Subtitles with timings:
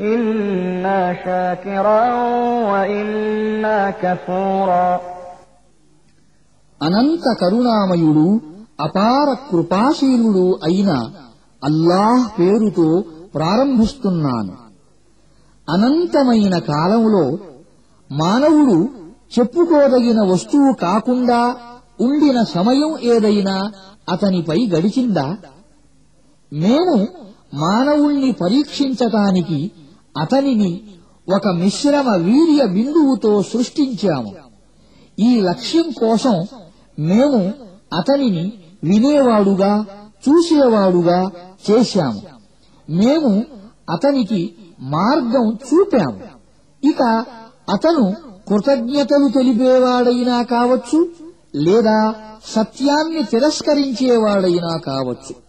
[0.00, 2.02] إما شاكرا
[2.70, 4.90] وإما كفورا
[6.80, 8.24] అనంత కరుణామయుడు
[8.80, 10.90] అపార కృపాశీలుడు అయిన
[11.62, 12.86] అల్లాహ్ పేరుతో
[13.34, 14.54] ప్రారంభిస్తున్నాను
[15.68, 17.24] అనంతమైన కాలంలో
[18.10, 18.76] మానవుడు
[19.32, 21.40] చెప్పుకోదగిన వస్తువు కాకుండా
[22.06, 23.56] ఉండిన సమయం ఏదైనా
[24.08, 25.28] అతనిపై గడిచిందా
[26.52, 26.96] మేము
[27.62, 29.58] మానవుణ్ణి పరీక్షించటానికి
[30.19, 30.81] అతనిని
[31.35, 34.35] ఒక మిశ్రమ వీర్య బిందువుతో సృష్టించాము.
[35.19, 36.47] ఈ లక్ష్యం కోసం
[36.99, 37.53] మేము
[37.93, 39.85] అతనిని వినేవాడుగా
[40.29, 41.31] చూసేవాడుగా
[41.71, 42.21] చేశాము.
[42.89, 43.43] మేము
[43.89, 46.19] అతనికి మార్గం చూపాము.
[46.89, 47.25] ఇక
[47.69, 48.15] అతను
[48.47, 51.09] కృతజ్ఞతలు తెలిపేవాడైనా కావచ్చు
[51.55, 52.15] లేదా
[52.45, 55.48] సత్యాన్ని తిరస్కరించేవాడైనా కావచ్చు.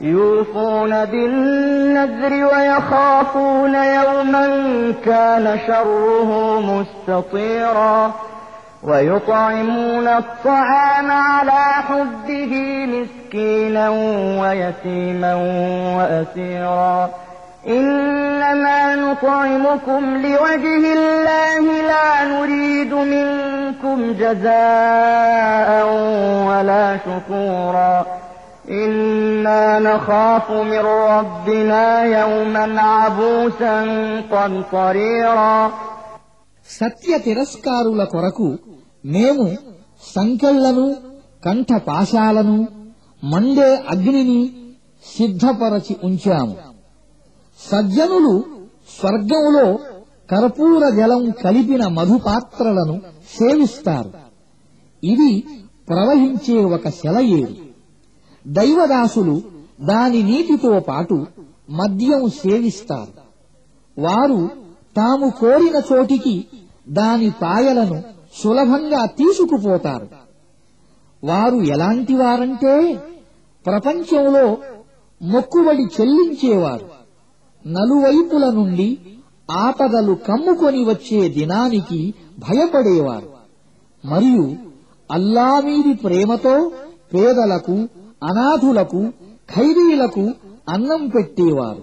[0.00, 4.46] يوفون بالنذر ويخافون يوما
[5.04, 8.12] كان شره مستطيرا
[8.82, 13.90] ويطعمون الطعام على حبه مسكينا
[14.42, 15.34] ويتيما
[15.96, 17.10] وأسيرا
[17.68, 25.86] إنما نطعمكم لوجه الله لا نريد منكم جزاء
[26.48, 28.06] ولا شكورا
[28.75, 31.83] إنا نخاف من ربنا
[32.15, 33.75] يوما عبوسا
[34.33, 35.55] قمطريرا
[36.69, 38.47] సత్య తిరస్కారుల కొరకు
[39.05, 39.45] మేము
[40.09, 40.85] సంకెళ్లను
[41.43, 42.57] కంఠపాశాలను
[43.23, 44.39] మండే అగ్నిని
[45.05, 46.55] సిద్ధపరచి ఉంచాము
[47.59, 48.33] సజ్జనులు
[48.89, 49.65] స్వర్గంలో
[50.29, 52.95] కర్పూర జలం కలిపిన మధుపాత్రలను
[53.33, 54.11] సేవిస్తారు
[55.03, 55.31] ఇది
[55.87, 57.55] ప్రవహించే ఒక సెలయేరు
[58.48, 59.42] దైవదాసులు
[59.80, 61.26] దాని నీటితో పాటు
[61.70, 63.28] మద్యం సేవిస్తారు.
[64.00, 64.50] వారు
[64.96, 66.44] తాము కోరిన చోటికి
[66.88, 68.02] దాని పాయలను
[68.42, 70.08] సులభంగా తీసుకుపోతారు.
[71.24, 72.94] వారు ఎలాంటి వారంటే
[73.66, 74.58] ప్రపంచంలో
[75.22, 76.86] మొక్కుబడి చెల్లించేవారు.
[77.66, 78.98] నలువైపుల నుండి
[79.50, 83.28] ఆపదలు కమ్ముకొని వచ్చే దినానికి భయపడేవారు.
[84.04, 84.56] మరియు
[85.12, 86.72] అల్లామీది ప్రేమతో
[87.14, 87.88] పేదలకు
[88.22, 89.08] అనాథులకు
[89.54, 90.30] ఖైదీలకు
[90.68, 91.82] అన్నం పెట్టేవారు.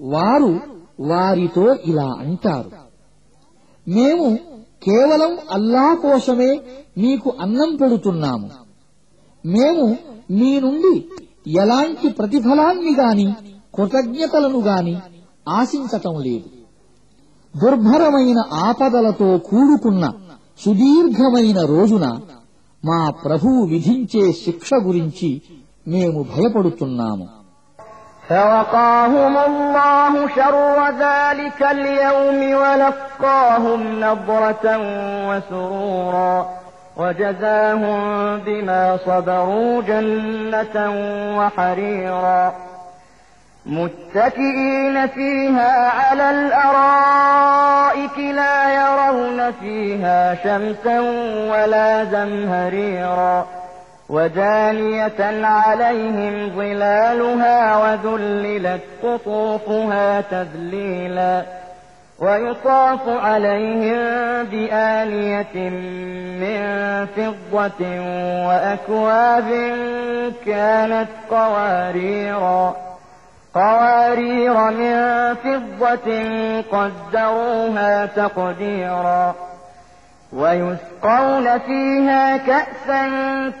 [0.00, 0.60] వారు
[1.00, 2.70] వారితో ఇలా అంటారు.
[3.88, 4.36] మేము
[4.82, 6.60] కేవలం అల్లా కోసమే
[6.98, 8.50] మీకు అన్నం పెడుతున్నాము.
[9.46, 9.96] మేము
[10.30, 11.04] మీ నుండి
[11.46, 13.34] ఎలాంటి ప్రతిఫలాన్ని గాని
[13.74, 14.96] కృతజ్ఞతలను గాని
[15.48, 16.44] ఆశించటం లేదు.
[17.56, 20.12] దుర్భరమైన ఆపదలతో కూడుకున్న
[20.64, 22.20] సుదీర్ఘమైన రోజున
[22.83, 25.31] మా ప్రభువు విధించే శిక్ష గురించి
[25.87, 27.27] మేము భయపడుతున్నాము
[28.29, 30.57] فوقاهم الله شر
[30.99, 34.65] ذلك اليوم ولقاهم نضرة
[35.29, 36.35] وسرورا
[36.97, 37.99] وجزاهم
[38.37, 40.75] بما صبروا جنة
[41.39, 42.53] وحريرا
[43.65, 47.62] متكئين فيها على الأرائك لا
[49.44, 51.00] يرون فيها شمسا
[51.50, 53.46] ولا زمهريرا
[54.08, 61.42] ودانية عليهم ظلالها وذللت قطوفها تذليلا
[62.18, 63.98] ويطاف عليهم
[64.44, 65.70] بآنية
[66.40, 66.60] من
[67.06, 68.00] فضة
[68.46, 69.74] وأكواب
[70.46, 72.76] كانت قواريرا
[73.54, 76.08] قوارير من فضة
[76.72, 79.34] قدروها تقديرا
[80.32, 83.02] ويسقون فيها كأسا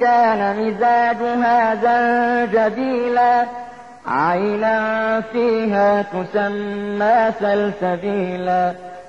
[0.00, 3.44] كان مزاجها زنجبيلا
[4.06, 8.72] عينا فيها تسمى سلسبيلا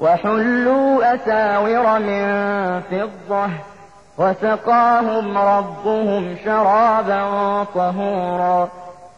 [0.00, 2.24] وحلوا أساور من
[2.90, 3.46] فضة
[4.18, 7.22] وسقاهم ربهم شرابا
[7.64, 8.68] طهورا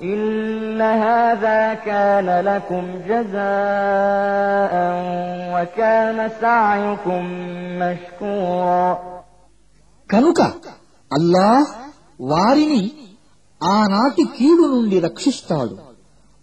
[0.02, 4.72] إن هذا كان لكم جزاء
[5.54, 7.22] وكان سعيكم
[7.82, 8.88] مشكورا
[10.10, 10.40] కనుక
[11.10, 11.68] అల్లాహ్
[12.20, 12.84] వారిని
[13.60, 15.76] ఆనాటి కీడు నుండి రక్షిస్తాడు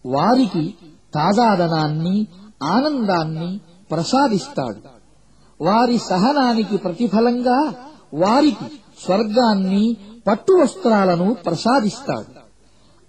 [0.06, 0.64] వారికి
[1.14, 2.18] తాజాదనాన్ని
[2.76, 3.52] ఆనందాన్ని
[3.91, 4.97] ప్రసాదిస్తాడు.
[5.65, 7.75] వారి సహనానికి ప్రతిఫలంగా
[8.15, 9.97] వారికి స్వర్గాన్ని
[10.27, 12.47] పట్టు వస్త్రాలను ప్రసాదిస్తాడు.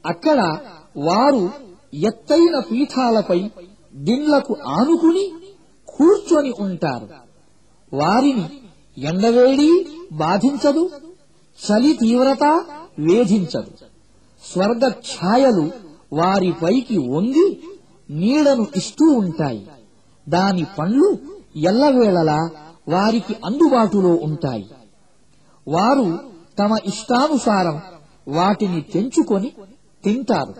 [0.05, 0.57] అక్కడ
[0.97, 1.51] వారు
[1.93, 3.51] ఎత్తైన పీఠాలపై
[3.95, 5.31] దిండ్లకు ఆనుకుని
[5.87, 7.09] కూర్చొని ఉంటారు.
[7.93, 8.49] వారిని
[8.97, 10.89] ఎండవేడి బాధించదు
[11.67, 12.43] చలి తీవ్రత
[12.99, 13.71] వేధించదు.
[14.53, 15.71] స్వర్గ ఛాయలు
[16.13, 17.63] వారిపైకి వంగి
[18.09, 19.67] నీడను ఇస్తూ ఉంటాయి.
[20.29, 21.17] దాని పండ్లు
[21.55, 22.49] ఎల్లవేళలా
[22.89, 24.69] వారికి అందుబాటులో ఉంటాయి.
[25.67, 26.19] వారు
[26.59, 27.81] తమ ఇష్టానుసారం
[28.27, 29.51] వాటిని తెంచుకొని
[30.03, 30.53] తింటారు.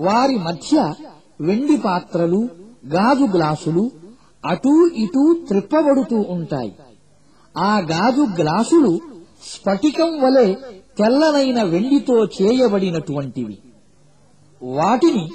[0.00, 0.94] వారి మధ్య
[1.40, 2.48] వెండి పాత్రలు
[2.86, 3.90] గాజు గ్లాసులు
[4.46, 6.74] అటూ ఇటూ త్రిప్పబడుతూ ఉంటాయి.
[7.58, 9.00] ఆ గాజు గ్లాసులు
[9.48, 10.54] స్ఫటికం వలె
[10.98, 13.58] తెల్లనైన వెండితో చేయబడినటువంటివి.
[14.62, 15.28] వాటిని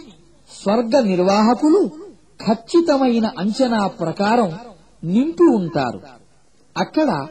[0.49, 2.08] స్వర్గ నిర్వాహకులు
[2.47, 4.57] ఖచ్చితమైన అంచనా ప్రకారం
[5.03, 6.01] నింపి ఉంటారు.
[6.77, 7.27] అక్కడ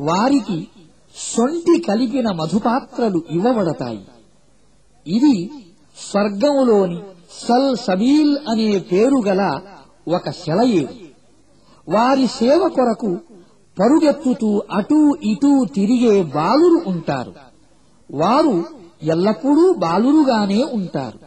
[0.00, 0.68] వారికి
[1.16, 4.06] సొంటి కలిపిన మధుపాత్రలు ఇవ్వబడతాయి.
[5.06, 5.50] ఇది
[6.10, 6.98] స్వర్గంలోని
[7.46, 9.60] సల్ సబీల్ అనే పేరు గల
[10.14, 10.94] ఒక సెలయేరు
[11.88, 13.20] వారి సేవ కొరకు
[13.78, 17.34] పరుగెత్తుతూ అటూ ఇటూ తిరిగే బాలురు ఉంటారు.
[18.10, 18.64] వారు
[19.02, 21.18] ఎల్లప్పుడూ బాలురుగానే ఉంటారు.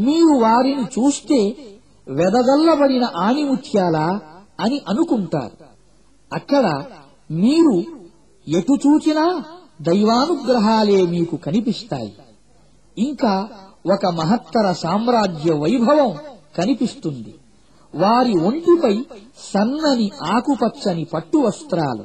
[0.00, 1.56] మీరు వారిని చూస్తే
[2.08, 4.20] వెదజల్లబడిన ఆణిముత్యాలా
[4.60, 5.64] అని అనుకుంటారు.
[6.32, 6.84] అక్కడ
[7.30, 7.82] మీరు
[8.48, 9.44] ఎటు చూచినా
[9.82, 12.16] దైవానుగ్రహాలే మీకు కనిపిస్తాయి.
[12.98, 13.48] ఇంకా
[13.92, 16.16] ఒక మహత్తర సామ్రాజ్య వైభవం
[16.58, 17.34] కనిపిస్తుంది.
[17.94, 19.04] వారి ఒంటిపై
[19.38, 22.02] సన్నని ఆకుపచ్చని పట్టు వస్త్రాలు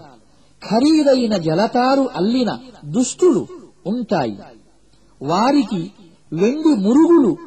[0.69, 3.47] ఖరీదైన జలతారు అల్లిన దుస్తులు
[3.85, 4.39] ఉంటాయి.
[5.21, 5.91] వారికి
[6.33, 7.37] వెండి మురుగులు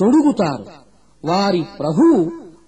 [0.00, 0.85] తొడుగుతారు.
[1.25, 2.19] వారి ప్రభువు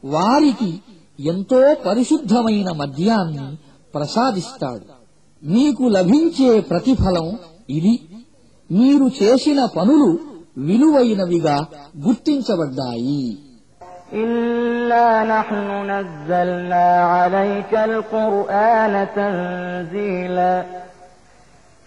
[0.06, 0.72] వారికి
[1.20, 3.48] ఎంతో పరిశుద్ధమైన మద్యాన్ని
[3.94, 4.86] ప్రసాదిస్తాడు
[5.44, 7.28] మీకు లభించే ప్రతిఫలం
[7.70, 7.96] ఇది
[8.70, 10.12] మీరు చేసిన పనులు
[10.68, 11.58] విలువైనవిగా
[12.06, 13.24] గుర్తించబడ్డాయి
[14.16, 20.54] إنا نحن نزلنا عليك القرآن تنزيلا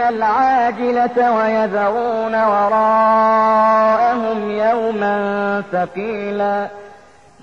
[0.00, 3.70] العاجلة ويذرون وراءهم
[4.50, 6.68] يوما ثقيلا.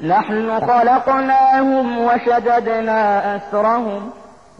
[0.03, 4.09] نحن خلقناهم وشددنا أسرهم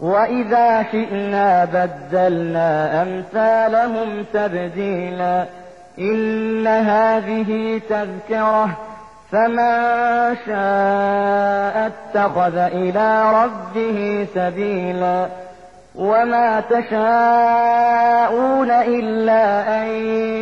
[0.00, 5.46] وإذا شئنا بدلنا أمثالهم تبديلا.
[5.98, 8.68] إن هذه تذكرة
[9.32, 15.47] فمن شاء اتخذ إلى ربه سبيلا.
[15.97, 19.43] وما تشاءون إلا
[19.79, 19.87] أن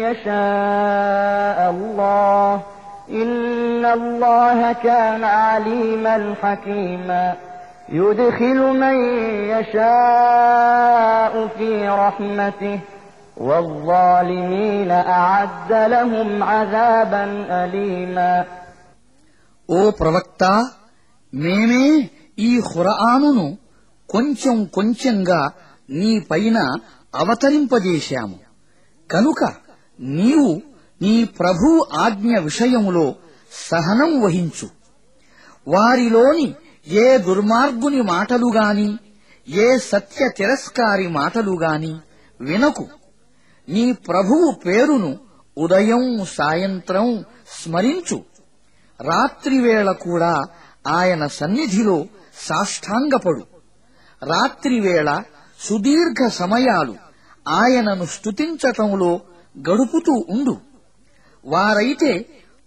[0.06, 2.62] يشاء الله
[3.10, 7.34] إن الله كان عليما حكيما
[7.90, 8.96] يدخل من
[9.54, 11.72] يشاء في
[12.04, 12.80] رحمته
[13.38, 17.24] والظالمين أعد لهم عذابا
[17.64, 18.34] أليما
[19.70, 20.44] ఓ ప్రవక్త
[21.34, 21.86] మేమే
[22.48, 23.46] ఈ ఖురానును
[24.09, 25.51] కొంచెం కొంచెంగా
[25.91, 26.59] నీ పైన
[27.15, 28.39] అవతరింపజేశాము.
[29.11, 29.53] కనుక
[30.01, 30.63] నీవు
[31.03, 33.15] నీ ప్రభు ఆజ్ఞ విషయములో
[33.71, 34.69] సహనం వహించు.
[35.69, 36.55] వారిలోని
[36.87, 38.99] ఏ దుర్మార్గుని మాటలుగాని
[39.49, 41.97] ఏ సత్య తిరస్కారి మాటలుగాని
[42.41, 42.89] వినకు.
[43.69, 45.19] నీ ప్రభువు పేరును
[45.59, 47.25] ఉదయం సాయంత్రం
[47.63, 48.23] స్మరించు.
[49.01, 50.45] రాత్రివేళ కూడా
[50.89, 53.56] ఆయన సన్నిధిలో సాష్టాంగపడు.
[54.23, 55.23] రాత్రివేళ
[55.61, 56.97] సుదీర్ఘ సమయాలు
[57.49, 59.21] ఆయనను స్తుతించటంలో
[59.59, 60.57] గడుపుతూ ఉండు.
[61.45, 62.27] వారైతే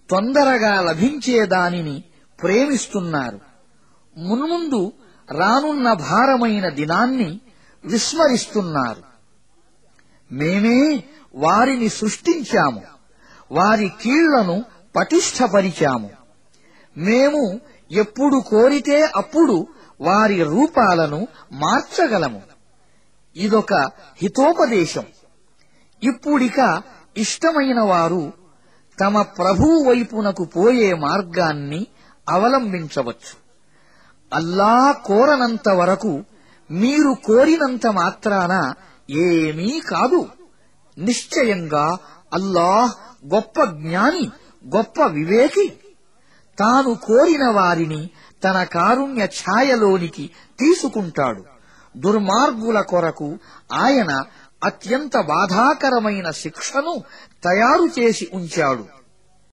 [0.10, 2.04] తొందరగా లభించే దానిని
[2.42, 3.40] ప్రేమిస్తున్నారు.
[4.18, 4.92] మున్ముందు
[5.32, 7.40] రానున్న భారమైన దినాన్ని
[7.86, 9.04] విస్మరిస్తున్నారు.
[10.32, 11.04] మేమే
[11.36, 12.82] వారిని సృష్టించాము.
[13.52, 14.64] వారి కీళ్ళను
[14.96, 16.10] పటిష్టపరిచాము.
[16.98, 17.60] మేము
[17.92, 19.68] ఎప్పుడు కోరితే అప్పుడు
[20.02, 22.42] వారి రూపాలను మార్చగలము.
[23.36, 23.74] ఇదొక
[24.18, 25.04] హితోపదేశం.
[26.04, 26.82] ఇప్పుడిక
[27.18, 28.34] ఇష్టమైన వారు
[29.00, 31.88] తమ ప్రభువు వైపునకు పోయే మార్గాన్ని
[32.30, 33.50] అవలంబించవచ్చు.
[34.34, 36.24] అల్లా కోరనంత వరకు
[36.72, 38.74] మీరు కోరినంత మాత్రాన
[39.10, 40.28] ఏమీ కాదు.
[40.98, 41.98] నిశ్చయంగా
[42.34, 42.92] అల్లాహ్
[43.34, 44.30] గొప్ప జ్ఞాని
[44.76, 45.74] గొప్ప వివేకి.
[46.60, 48.10] తాను కోరిన వారిని
[48.44, 51.44] తన కారుణ్య ఛాయలోనికి తీసుకుంటాడు.
[51.98, 53.38] దుర్మార్గుల కొరకు
[53.74, 54.24] ఆయన
[54.64, 57.04] అత్యంత బాధాకరమైన శిక్షను
[57.44, 58.99] తయారు చేసి ఉంచాడు.